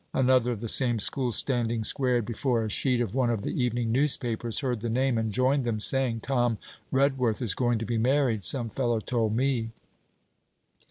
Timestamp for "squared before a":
1.83-2.69